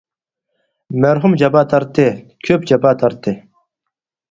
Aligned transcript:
مەرھۇم 1.05 1.35
جاپا 1.43 1.63
تارتتى، 1.75 2.07
كۆپ 2.49 2.69
جاپا 2.73 2.97
تارتتى. 3.05 3.39